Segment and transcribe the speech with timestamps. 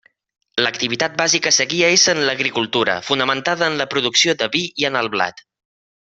[0.67, 5.47] L'activitat bàsica seguia essent l'agricultura, fonamentada en la producció de vi i en el blat.